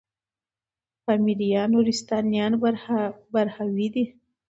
پامـــــیـــریــــان، 1.05 1.67
نورســــتانــیان 1.73 2.53
براهــــوی 3.33 3.87
دی 3.93 4.05